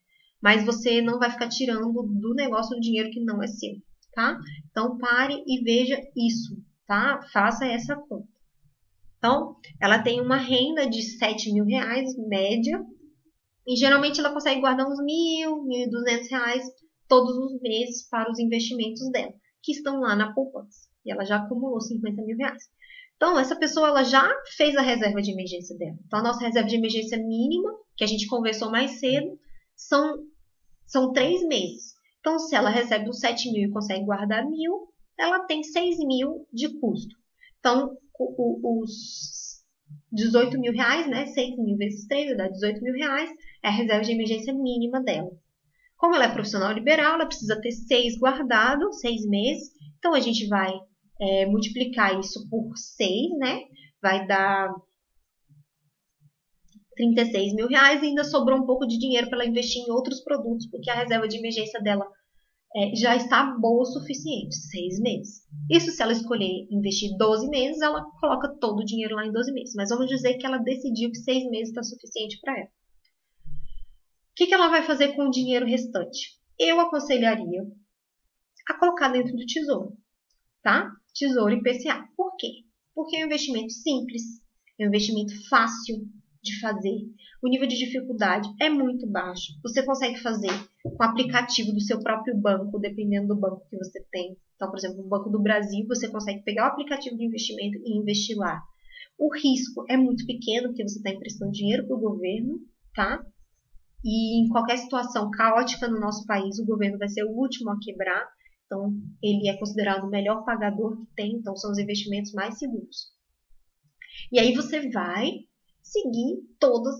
[0.43, 3.77] Mas você não vai ficar tirando do negócio um dinheiro que não é seu,
[4.13, 4.39] tá?
[4.71, 7.27] Então pare e veja isso, tá?
[7.33, 8.29] Faça essa conta.
[9.17, 12.85] Então, ela tem uma renda de 7 mil reais, média,
[13.67, 16.65] e geralmente ela consegue guardar uns mil, mil e duzentos reais
[17.09, 20.89] todos os meses para os investimentos dela, que estão lá na poupança.
[21.05, 22.63] E ela já acumulou 50 mil reais.
[23.17, 25.97] Então, essa pessoa ela já fez a reserva de emergência dela.
[26.07, 29.39] Então, a nossa reserva de emergência mínima, que a gente conversou mais cedo,
[29.77, 30.19] são,
[30.87, 31.95] são três meses.
[32.21, 36.47] Então, se ela recebe uns 7 mil e consegue guardar mil, ela tem 6 mil
[36.53, 37.15] de custo.
[37.59, 39.54] Então, os
[40.13, 41.27] 18 mil reais, né?
[41.27, 43.31] 6 mil vezes 3 dá 18 mil reais,
[43.63, 45.31] é a reserva de emergência mínima dela.
[45.97, 49.71] Como ela é profissional liberal, ela precisa ter seis guardado, seis meses.
[49.99, 50.73] Então a gente vai
[51.21, 53.63] é, multiplicar isso por 6, né?
[54.03, 54.71] Vai dar
[56.97, 60.23] 36 mil reais e ainda sobrou um pouco de dinheiro para ela investir em outros
[60.23, 62.07] produtos, porque a reserva de emergência dela
[62.77, 65.47] é, já está boa o suficiente, seis meses.
[65.71, 69.53] Isso se ela escolher investir 12 meses, ela coloca todo o dinheiro lá em 12
[69.53, 69.75] meses.
[69.77, 72.69] Mas vamos dizer que ela decidiu que seis meses está suficiente para ela.
[72.69, 76.37] O que, que ela vai fazer com o dinheiro restante?
[76.59, 77.63] Eu aconselharia
[78.69, 79.97] a colocar dentro do tesouro,
[80.61, 80.91] tá?
[81.15, 82.09] Tesouro IPCA.
[82.17, 82.65] Por quê?
[82.93, 84.23] Porque é um investimento simples,
[84.79, 86.09] é um investimento fácil,
[86.45, 86.97] de fazer.
[87.43, 89.53] O nível de dificuldade é muito baixo.
[89.63, 90.53] Você consegue fazer
[90.83, 94.37] com o aplicativo do seu próprio banco, dependendo do banco que você tem.
[94.55, 97.99] Então, por exemplo, no Banco do Brasil, você consegue pegar o aplicativo de investimento e
[97.99, 98.63] investir lá.
[99.19, 102.61] O risco é muito pequeno, porque você está emprestando dinheiro para o governo,
[102.95, 103.25] tá?
[104.05, 107.79] E em qualquer situação caótica no nosso país, o governo vai ser o último a
[107.81, 108.29] quebrar.
[108.67, 113.13] Então, ele é considerado o melhor pagador que tem, então são os investimentos mais seguros.
[114.31, 115.31] E aí você vai
[115.85, 116.97] seguir todos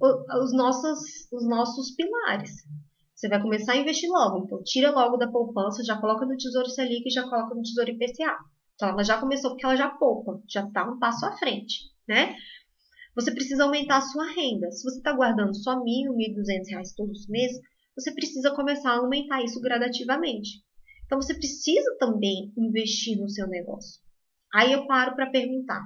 [0.00, 1.00] os nossos,
[1.32, 2.52] os nossos pilares.
[3.14, 4.44] Você vai começar a investir logo.
[4.44, 7.90] Então, tira logo da poupança, já coloca no Tesouro Selic e já coloca no Tesouro
[7.90, 8.36] IPCA.
[8.74, 12.36] Então, ela já começou porque ela já poupa, já está um passo à frente, né?
[13.16, 14.70] Você precisa aumentar a sua renda.
[14.70, 17.58] Se você está guardando só mil, mil duzentos reais todos os meses,
[17.96, 20.62] você precisa começar a aumentar isso gradativamente.
[21.04, 24.00] Então, você precisa também investir no seu negócio.
[24.54, 25.84] Aí eu paro para perguntar: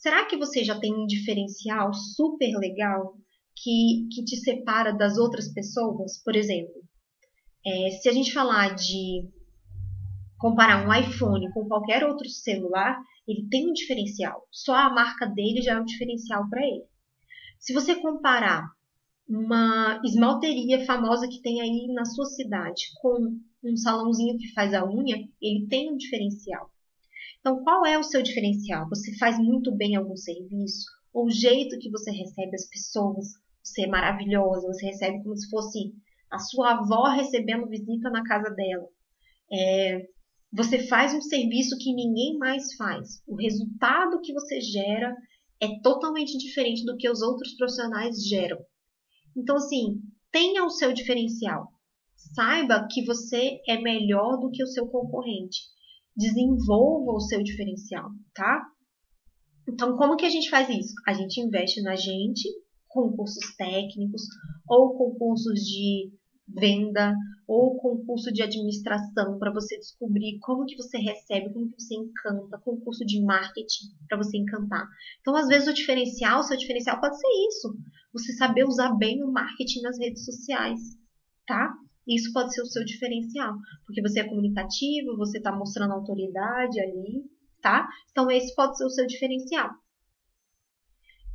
[0.00, 3.18] Será que você já tem um diferencial super legal
[3.54, 6.16] que, que te separa das outras pessoas?
[6.24, 6.82] Por exemplo,
[7.66, 9.28] é, se a gente falar de
[10.38, 14.48] comparar um iPhone com qualquer outro celular, ele tem um diferencial.
[14.50, 16.86] Só a marca dele já é um diferencial para ele.
[17.58, 18.64] Se você comparar
[19.28, 24.82] uma esmalteria famosa que tem aí na sua cidade com um salãozinho que faz a
[24.82, 26.70] unha, ele tem um diferencial.
[27.40, 28.86] Então, qual é o seu diferencial?
[28.90, 30.84] Você faz muito bem algum serviço?
[31.12, 33.28] Ou o jeito que você recebe as pessoas?
[33.64, 35.94] Você é maravilhosa, você recebe como se fosse
[36.30, 38.86] a sua avó recebendo visita na casa dela.
[39.50, 40.06] É,
[40.52, 43.22] você faz um serviço que ninguém mais faz.
[43.26, 45.16] O resultado que você gera
[45.60, 48.58] é totalmente diferente do que os outros profissionais geram.
[49.34, 51.68] Então, assim, tenha o seu diferencial.
[52.34, 55.60] Saiba que você é melhor do que o seu concorrente
[56.20, 58.62] desenvolva o seu diferencial, tá?
[59.68, 60.94] Então, como que a gente faz isso?
[61.06, 62.48] A gente investe na gente
[62.88, 64.22] com cursos técnicos
[64.68, 66.12] ou com cursos de
[66.46, 67.14] venda
[67.46, 72.60] ou concurso de administração para você descobrir como que você recebe, como que você encanta,
[72.64, 74.86] concurso de marketing para você encantar.
[75.20, 77.76] Então, às vezes o diferencial, o seu diferencial pode ser isso,
[78.12, 80.80] você saber usar bem o marketing nas redes sociais,
[81.46, 81.72] tá?
[82.10, 83.54] Isso pode ser o seu diferencial,
[83.86, 87.24] porque você é comunicativo, você está mostrando autoridade ali,
[87.62, 87.88] tá?
[88.10, 89.70] Então, esse pode ser o seu diferencial.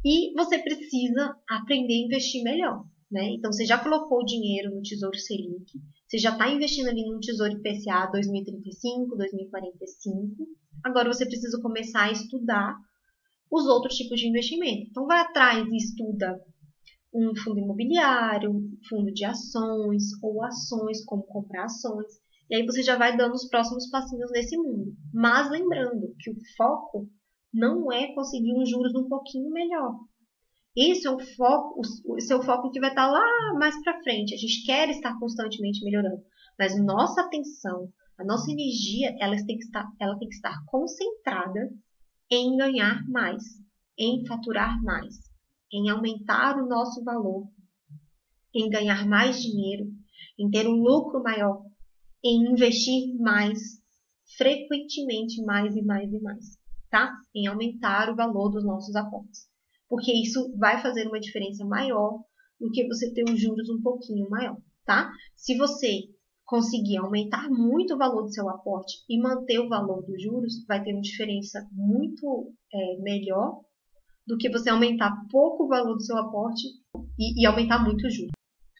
[0.03, 3.29] E você precisa aprender a investir melhor, né?
[3.29, 5.71] Então, você já colocou o dinheiro no Tesouro Selic,
[6.07, 10.47] você já está investindo ali no Tesouro IPCA 2035, 2045.
[10.83, 12.77] Agora, você precisa começar a estudar
[13.49, 14.89] os outros tipos de investimento.
[14.89, 16.39] Então, vai atrás e estuda
[17.15, 22.11] um fundo imobiliário, um fundo de ações ou ações, como comprar ações.
[22.49, 24.93] E aí você já vai dando os próximos passinhos nesse mundo.
[25.13, 27.09] Mas lembrando que o foco
[27.53, 29.97] não é conseguir um juros um pouquinho melhor.
[30.75, 31.79] Esse é o foco,
[32.17, 33.23] esse é o foco que vai estar lá
[33.57, 34.35] mais para frente.
[34.35, 36.21] A gente quer estar constantemente melhorando,
[36.59, 37.87] mas nossa atenção,
[38.19, 41.71] a nossa energia, ela tem que estar, ela tem que estar concentrada
[42.29, 43.41] em ganhar mais,
[43.97, 45.24] em faturar mais
[45.75, 47.49] em aumentar o nosso valor,
[48.53, 49.91] em ganhar mais dinheiro,
[50.39, 51.65] em ter um lucro maior,
[52.23, 53.59] em investir mais,
[54.37, 56.57] frequentemente mais e mais e mais,
[56.89, 57.13] tá?
[57.35, 59.49] Em aumentar o valor dos nossos aportes.
[59.89, 62.23] Porque isso vai fazer uma diferença maior
[62.59, 65.11] do que você ter os juros um pouquinho maior, tá?
[65.35, 66.03] Se você
[66.45, 70.81] conseguir aumentar muito o valor do seu aporte e manter o valor dos juros, vai
[70.81, 73.61] ter uma diferença muito é, melhor
[74.25, 76.63] do que você aumentar pouco o valor do seu aporte
[77.17, 78.31] e, e aumentar muito o juros.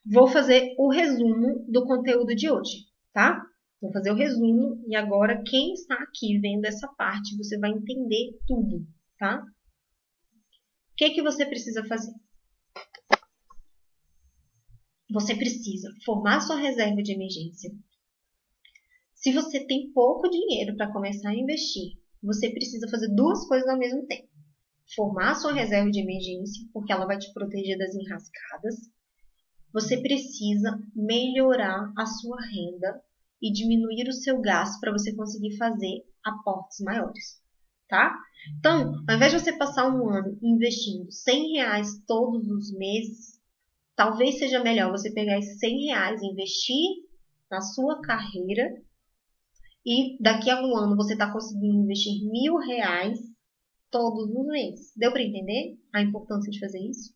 [0.05, 3.43] Vou fazer o resumo do conteúdo de hoje, tá?
[3.81, 8.39] Vou fazer o resumo e agora quem está aqui vendo essa parte, você vai entender
[8.47, 8.85] tudo,
[9.17, 9.43] tá?
[10.91, 12.13] O que, que você precisa fazer?
[15.11, 17.71] Você precisa formar sua reserva de emergência.
[19.13, 23.77] Se você tem pouco dinheiro para começar a investir, você precisa fazer duas coisas ao
[23.77, 24.34] mesmo tempo
[24.93, 28.75] formar sua reserva de emergência, porque ela vai te proteger das enrascadas.
[29.73, 33.01] Você precisa melhorar a sua renda
[33.41, 37.41] e diminuir o seu gasto para você conseguir fazer aportes maiores,
[37.87, 38.15] tá?
[38.57, 43.39] Então, ao invés de você passar um ano investindo 100 reais todos os meses,
[43.95, 47.05] talvez seja melhor você pegar esses 100 reais e investir
[47.49, 48.63] na sua carreira
[49.85, 53.19] e daqui a um ano você está conseguindo investir mil reais
[53.95, 54.91] todos os meses.
[54.97, 57.15] Deu para entender a importância de fazer isso?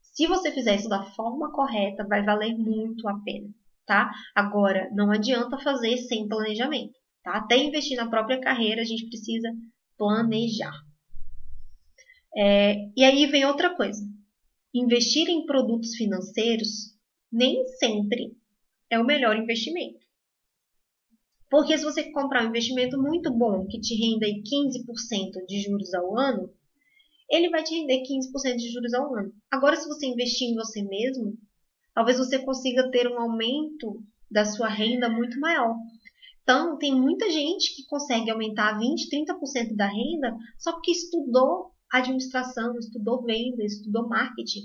[0.00, 3.48] Se você fizer isso da forma correta, vai valer muito a pena,
[3.86, 4.10] tá?
[4.34, 7.36] Agora, não adianta fazer sem planejamento, tá?
[7.36, 9.48] Até investir na própria carreira, a gente precisa
[9.96, 10.74] planejar.
[12.36, 14.04] É, e aí vem outra coisa.
[14.74, 16.98] Investir em produtos financeiros
[17.30, 18.36] nem sempre
[18.90, 20.04] é o melhor investimento.
[21.50, 26.16] Porque se você comprar um investimento muito bom, que te renda 15% de juros ao
[26.16, 26.48] ano,
[27.28, 29.32] ele vai te render 15% de juros ao ano.
[29.50, 31.36] Agora, se você investir em você mesmo,
[31.92, 35.76] talvez você consiga ter um aumento da sua renda muito maior.
[36.42, 42.78] Então, tem muita gente que consegue aumentar 20, 30% da renda só porque estudou administração,
[42.78, 44.62] estudou venda, estudou marketing.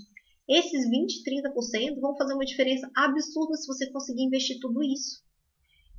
[0.48, 5.25] Esses 20, 30% vão fazer uma diferença absurda se você conseguir investir tudo isso.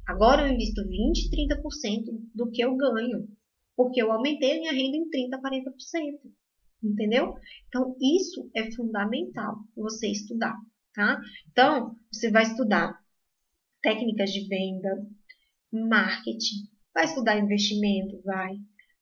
[0.06, 3.28] Agora eu invisto 20, 30% do que eu ganho,
[3.76, 5.72] porque eu aumentei a minha renda em 30, 40%.
[6.82, 7.34] Entendeu?
[7.68, 10.54] Então, isso é fundamental você estudar,
[10.94, 11.18] tá?
[11.50, 12.96] Então, você vai estudar
[13.82, 15.06] técnicas de venda,
[15.72, 18.56] marketing, vai estudar investimento, vai.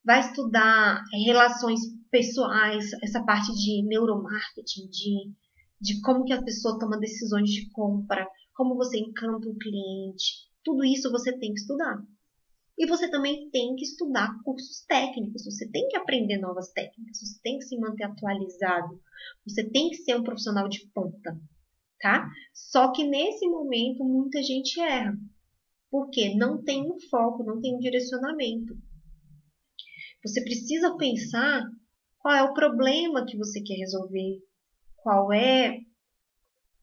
[0.04, 5.32] Vai estudar relações pessoais, essa parte de neuromarketing, de,
[5.80, 10.53] de como que a pessoa toma decisões de compra, como você encanta o cliente.
[10.64, 12.02] Tudo isso você tem que estudar.
[12.76, 17.40] E você também tem que estudar cursos técnicos, você tem que aprender novas técnicas, você
[17.40, 19.00] tem que se manter atualizado,
[19.46, 21.38] você tem que ser um profissional de ponta,
[22.00, 22.28] tá?
[22.52, 25.16] Só que nesse momento muita gente erra,
[25.88, 28.76] porque não tem um foco, não tem um direcionamento.
[30.24, 31.62] Você precisa pensar
[32.18, 34.42] qual é o problema que você quer resolver,
[34.96, 35.78] qual é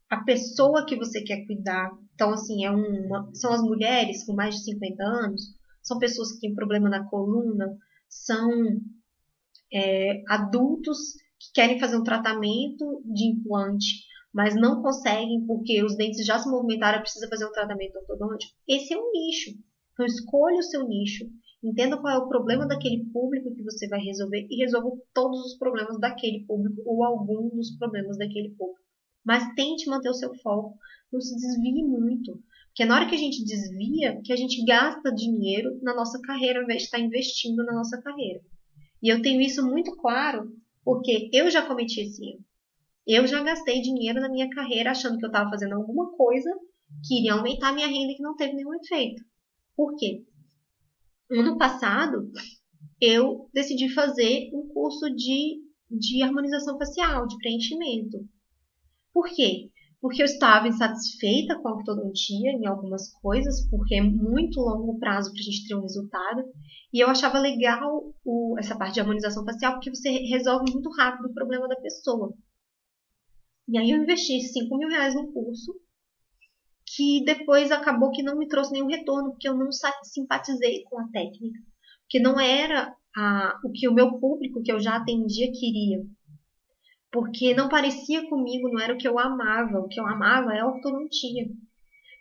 [0.10, 1.90] a pessoa que você quer cuidar.
[2.22, 5.42] Então, assim, é uma, são as mulheres com mais de 50 anos
[5.82, 7.76] são pessoas que têm problema na coluna,
[8.08, 8.48] são
[9.74, 16.24] é, adultos que querem fazer um tratamento de implante, mas não conseguem porque os dentes
[16.24, 18.54] já se movimentaram, precisa fazer um tratamento ortodôntico.
[18.68, 19.58] Esse é um nicho.
[19.94, 21.26] Então escolha o seu nicho,
[21.64, 25.58] entenda qual é o problema daquele público que você vai resolver e resolva todos os
[25.58, 28.81] problemas daquele público ou algum dos problemas daquele público.
[29.24, 30.78] Mas tente manter o seu foco,
[31.12, 32.42] não se desvie muito.
[32.68, 36.60] Porque na hora que a gente desvia, que a gente gasta dinheiro na nossa carreira,
[36.60, 38.40] ao invés de estar investindo na nossa carreira.
[39.04, 40.50] E eu tenho isso muito claro,
[40.84, 42.46] porque eu já cometi esse erro.
[43.06, 46.50] Eu já gastei dinheiro na minha carreira achando que eu estava fazendo alguma coisa
[47.06, 49.24] que iria aumentar minha renda e que não teve nenhum efeito.
[49.76, 50.24] Por quê?
[51.30, 52.32] Ano passado,
[53.00, 58.20] eu decidi fazer um curso de, de harmonização facial, de preenchimento.
[59.14, 59.72] Por quê?
[60.02, 65.32] porque eu estava insatisfeita com a ortodontia em algumas coisas, porque é muito longo prazo
[65.32, 66.44] para a gente ter um resultado.
[66.92, 71.28] E eu achava legal o, essa parte de harmonização facial, porque você resolve muito rápido
[71.28, 72.34] o problema da pessoa.
[73.68, 75.72] E aí eu investi 5 mil reais no curso,
[76.84, 79.70] que depois acabou que não me trouxe nenhum retorno, porque eu não
[80.04, 81.60] simpatizei com a técnica.
[82.02, 86.04] Porque não era a, o que o meu público, que eu já atendia, queria
[87.12, 89.80] porque não parecia comigo, não era o que eu amava.
[89.80, 91.46] O que eu amava é a ortodontia.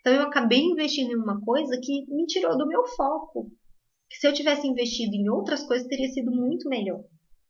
[0.00, 3.50] Então eu acabei investindo em uma coisa que me tirou do meu foco.
[4.08, 7.04] Que se eu tivesse investido em outras coisas teria sido muito melhor,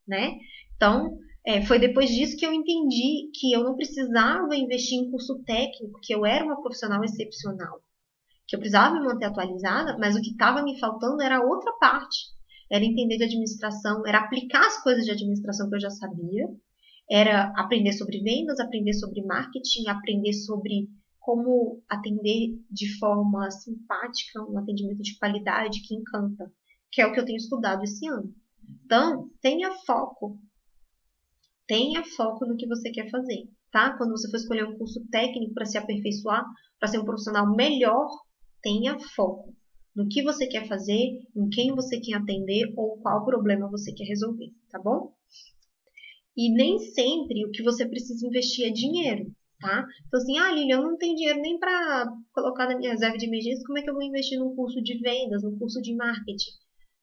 [0.06, 0.36] né?
[0.76, 5.42] Então é, foi depois disso que eu entendi que eu não precisava investir em curso
[5.44, 7.80] técnico, que eu era uma profissional excepcional,
[8.46, 12.18] que eu precisava me manter atualizada, mas o que estava me faltando era outra parte.
[12.70, 16.46] Era entender de administração, era aplicar as coisas de administração que eu já sabia
[17.10, 24.58] era aprender sobre vendas, aprender sobre marketing, aprender sobre como atender de forma simpática, um
[24.58, 26.50] atendimento de qualidade que encanta,
[26.90, 28.32] que é o que eu tenho estudado esse ano.
[28.84, 30.38] Então, tenha foco.
[31.66, 33.96] Tenha foco no que você quer fazer, tá?
[33.96, 36.44] Quando você for escolher um curso técnico para se aperfeiçoar,
[36.78, 38.08] para ser um profissional melhor,
[38.62, 39.54] tenha foco
[39.94, 44.04] no que você quer fazer, em quem você quer atender ou qual problema você quer
[44.04, 45.12] resolver, tá bom?
[46.40, 49.30] E nem sempre o que você precisa investir é dinheiro,
[49.60, 49.86] tá?
[50.06, 53.26] Então, assim, ah, Lilian, eu não tenho dinheiro nem para colocar na minha reserva de
[53.26, 56.52] emergência, como é que eu vou investir num curso de vendas, num curso de marketing?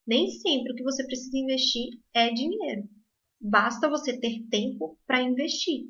[0.07, 2.89] Nem sempre o que você precisa investir é dinheiro.
[3.39, 5.85] Basta você ter tempo para investir.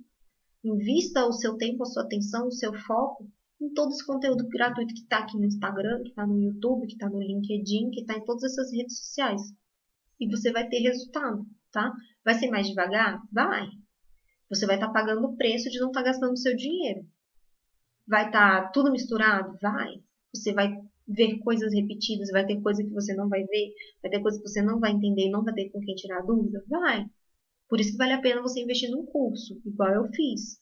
[0.62, 3.32] Invista o seu tempo, a sua atenção, o seu foco
[3.62, 6.96] em todo esse conteúdo gratuito que está aqui no Instagram, que está no YouTube, que
[6.96, 9.42] está no LinkedIn, que está em todas essas redes sociais.
[10.20, 11.94] E você vai ter resultado, tá?
[12.28, 13.22] Vai ser mais devagar?
[13.32, 13.70] Vai.
[14.50, 17.08] Você vai estar tá pagando o preço de não estar tá gastando seu dinheiro.
[18.06, 19.58] Vai estar tá tudo misturado?
[19.62, 20.04] Vai.
[20.36, 20.76] Você vai
[21.08, 23.70] ver coisas repetidas, vai ter coisa que você não vai ver,
[24.02, 26.62] vai ter coisa que você não vai entender, não vai ter com quem tirar dúvida?
[26.68, 27.06] Vai.
[27.70, 30.60] Por isso que vale a pena você investir num curso, igual eu fiz.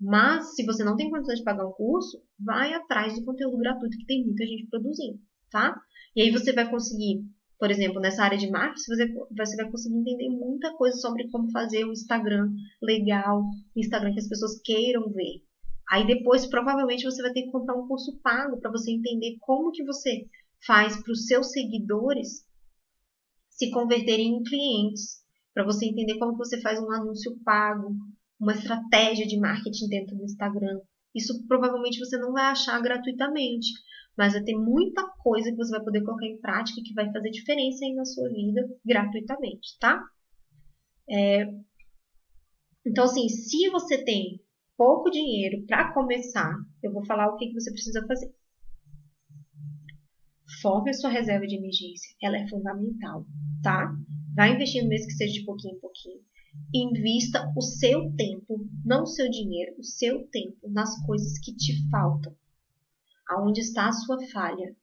[0.00, 3.96] Mas, se você não tem condições de pagar um curso, vai atrás do conteúdo gratuito
[3.98, 5.80] que tem muita gente produzindo, tá?
[6.16, 7.22] E aí você vai conseguir,
[7.58, 11.50] por exemplo, nessa área de marketing, você, você vai conseguir entender muita coisa sobre como
[11.50, 12.48] fazer um Instagram
[12.80, 15.42] legal, um Instagram que as pessoas queiram ver.
[15.90, 19.72] Aí depois, provavelmente, você vai ter que comprar um curso pago para você entender como
[19.72, 20.26] que você
[20.64, 22.46] faz para os seus seguidores
[23.48, 27.96] se converterem em clientes, para você entender como você faz um anúncio pago,
[28.38, 30.78] uma estratégia de marketing dentro do Instagram.
[31.12, 33.68] Isso provavelmente você não vai achar gratuitamente,
[34.18, 37.30] mas vai ter muita coisa que você vai poder colocar em prática que vai fazer
[37.30, 40.02] diferença aí na sua vida gratuitamente, tá?
[41.08, 41.46] É...
[42.84, 44.42] Então, assim, se você tem
[44.76, 46.52] pouco dinheiro para começar,
[46.82, 48.34] eu vou falar o que, que você precisa fazer.
[50.60, 53.24] Forme a sua reserva de emergência, ela é fundamental,
[53.62, 53.94] tá?
[54.34, 56.20] Vai investindo mesmo que seja de pouquinho em pouquinho.
[56.74, 61.88] Invista o seu tempo, não o seu dinheiro, o seu tempo nas coisas que te
[61.88, 62.34] faltam.
[63.28, 64.74] Aonde está a sua falha?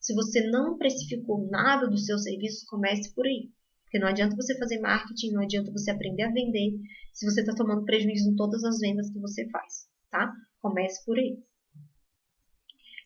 [0.00, 3.50] Se você não precificou nada do seu serviço, comece por aí.
[3.84, 6.78] Porque não adianta você fazer marketing, não adianta você aprender a vender
[7.12, 10.32] se você está tomando prejuízo em todas as vendas que você faz, tá?
[10.60, 11.38] Comece por aí.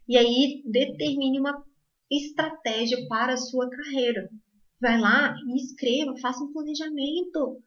[0.07, 1.65] E aí, determine uma
[2.11, 4.31] estratégia para a sua carreira.
[4.81, 7.63] Vai lá e escreva, faça um planejamento.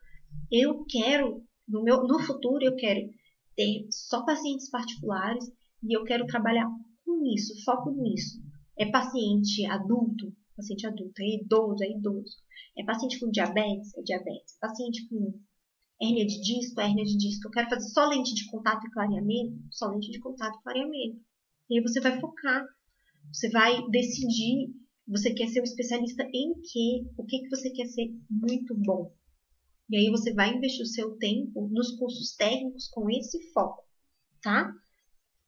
[0.52, 3.10] Eu quero, no, meu, no futuro, eu quero
[3.56, 5.44] ter só pacientes particulares
[5.84, 6.68] e eu quero trabalhar
[7.08, 8.44] com isso, foco nisso.
[8.78, 10.36] É paciente adulto?
[10.56, 11.22] Paciente adulto.
[11.22, 11.84] É idoso?
[11.84, 12.36] É idoso.
[12.78, 13.96] É paciente com diabetes?
[13.96, 14.56] É diabetes.
[14.58, 15.40] É paciente com
[16.02, 16.82] hérnia de disco?
[16.82, 17.48] É hérnia de disco.
[17.48, 19.58] Eu quero fazer só lente de contato e clareamento?
[19.72, 21.22] Só lente de contato e clareamento.
[21.70, 22.66] E aí você vai focar.
[23.34, 24.76] Você vai decidir.
[25.08, 27.08] Você quer ser um especialista em quê?
[27.18, 29.16] O que, que você quer ser muito bom?
[29.90, 33.86] E aí você vai investir o seu tempo nos cursos técnicos com esse foco,
[34.42, 34.70] tá?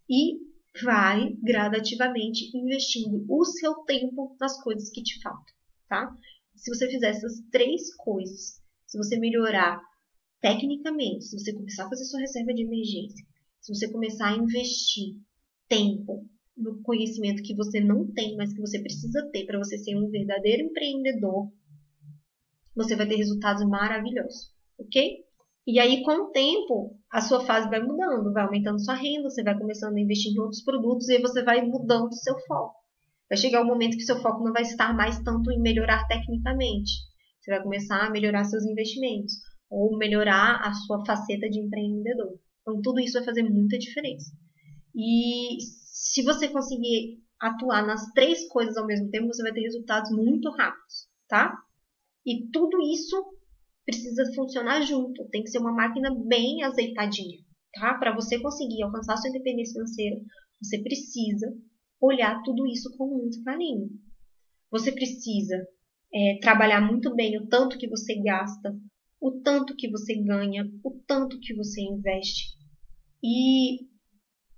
[0.10, 0.49] E
[0.84, 5.54] vai gradativamente investindo o seu tempo nas coisas que te faltam,
[5.88, 6.16] tá?
[6.56, 9.82] Se você fizer essas três coisas, se você melhorar
[10.42, 13.26] tecnicamente, se você começar a fazer sua reserva de emergência,
[13.62, 15.16] se você começar a investir
[15.68, 19.96] tempo no conhecimento que você não tem, mas que você precisa ter para você ser
[19.96, 21.52] um verdadeiro empreendedor,
[22.76, 25.26] você vai ter resultados maravilhosos, ok?
[25.72, 29.44] E aí, com o tempo, a sua fase vai mudando, vai aumentando sua renda, você
[29.44, 32.74] vai começando a investir em outros produtos e aí você vai mudando o seu foco.
[33.30, 36.92] Vai chegar um momento que seu foco não vai estar mais tanto em melhorar tecnicamente.
[37.40, 39.32] Você vai começar a melhorar seus investimentos
[39.70, 42.40] ou melhorar a sua faceta de empreendedor.
[42.62, 44.32] Então, tudo isso vai fazer muita diferença.
[44.96, 50.10] E se você conseguir atuar nas três coisas ao mesmo tempo, você vai ter resultados
[50.10, 51.56] muito rápidos, tá?
[52.26, 53.39] E tudo isso
[53.90, 57.40] precisa funcionar junto, tem que ser uma máquina bem azeitadinha,
[57.74, 57.96] tá?
[57.96, 60.22] Para você conseguir alcançar sua independência financeira,
[60.62, 61.52] você precisa
[62.00, 63.90] olhar tudo isso com muito carinho.
[64.70, 65.56] Você precisa
[66.14, 68.78] é, trabalhar muito bem o tanto que você gasta,
[69.20, 72.58] o tanto que você ganha, o tanto que você investe
[73.24, 73.88] e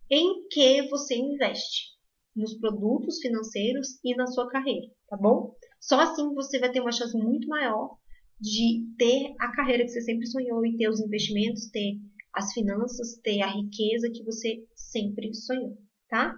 [0.10, 1.92] em que você investe
[2.36, 5.56] nos produtos financeiros e na sua carreira, tá bom?
[5.80, 7.98] Só assim você vai ter uma chance muito maior
[8.42, 12.00] de ter a carreira que você sempre sonhou e ter os investimentos, ter
[12.34, 15.78] as finanças, ter a riqueza que você sempre sonhou,
[16.10, 16.34] tá?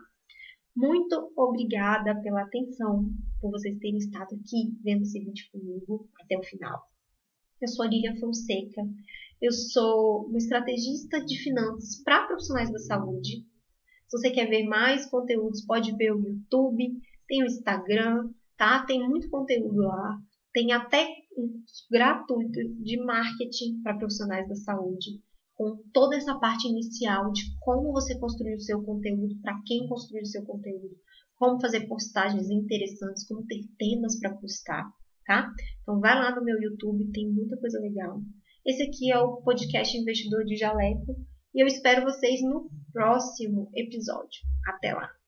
[0.75, 6.43] Muito obrigada pela atenção, por vocês terem estado aqui vendo esse vídeo comigo até o
[6.43, 6.81] final.
[7.61, 8.81] Eu sou a Lilian Fonseca,
[9.41, 13.45] eu sou uma estrategista de finanças para profissionais da saúde.
[14.07, 18.85] Se você quer ver mais conteúdos, pode ver o YouTube, tem o Instagram, tá?
[18.85, 20.19] Tem muito conteúdo lá.
[20.53, 21.07] Tem até
[21.89, 25.21] gratuito de marketing para profissionais da saúde,
[25.55, 30.21] com toda essa parte inicial de como você construir o seu conteúdo, para quem construir
[30.21, 30.95] o seu conteúdo,
[31.37, 34.89] como fazer postagens interessantes, como ter temas para postar,
[35.25, 35.51] tá?
[35.81, 38.21] Então vai lá no meu YouTube, tem muita coisa legal.
[38.65, 41.15] Esse aqui é o podcast Investidor de Jaleco
[41.53, 44.41] e eu espero vocês no próximo episódio.
[44.65, 45.22] Até lá!